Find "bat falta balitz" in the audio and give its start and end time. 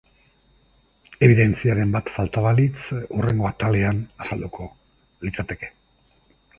1.97-2.87